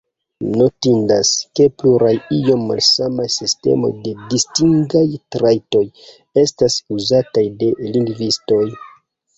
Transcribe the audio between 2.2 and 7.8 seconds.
iom malsamaj sistemoj de distingaj trajtoj estas uzataj de